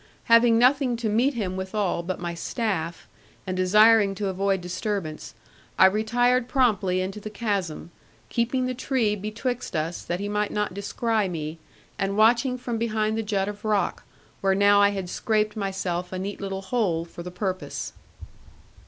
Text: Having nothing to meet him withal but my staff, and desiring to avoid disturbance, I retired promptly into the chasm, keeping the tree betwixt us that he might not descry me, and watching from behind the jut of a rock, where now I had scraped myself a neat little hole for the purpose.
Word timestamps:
Having 0.23 0.57
nothing 0.57 0.95
to 0.97 1.09
meet 1.09 1.35
him 1.35 1.55
withal 1.55 2.01
but 2.01 2.19
my 2.19 2.33
staff, 2.33 3.07
and 3.45 3.55
desiring 3.55 4.15
to 4.15 4.29
avoid 4.29 4.59
disturbance, 4.59 5.35
I 5.77 5.85
retired 5.85 6.47
promptly 6.47 7.01
into 7.01 7.19
the 7.19 7.29
chasm, 7.29 7.91
keeping 8.27 8.65
the 8.65 8.73
tree 8.73 9.15
betwixt 9.15 9.75
us 9.75 10.01
that 10.01 10.19
he 10.19 10.27
might 10.27 10.49
not 10.49 10.73
descry 10.73 11.29
me, 11.29 11.59
and 11.99 12.17
watching 12.17 12.57
from 12.57 12.79
behind 12.79 13.15
the 13.15 13.21
jut 13.21 13.47
of 13.47 13.63
a 13.63 13.67
rock, 13.67 14.01
where 14.39 14.55
now 14.55 14.81
I 14.81 14.89
had 14.89 15.07
scraped 15.07 15.55
myself 15.55 16.11
a 16.11 16.17
neat 16.17 16.41
little 16.41 16.63
hole 16.63 17.05
for 17.05 17.21
the 17.21 17.29
purpose. 17.29 17.93